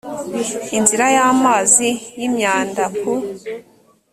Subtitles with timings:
[0.77, 1.87] inzira y amazi
[2.19, 3.11] y imyamda ku